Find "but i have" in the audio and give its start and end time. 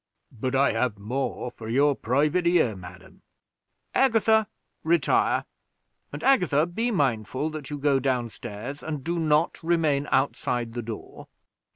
0.31-0.97